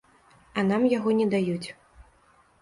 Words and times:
А 0.61 0.63
нам 0.71 0.87
яго 0.93 1.09
не 1.19 1.27
даюць. 1.35 1.67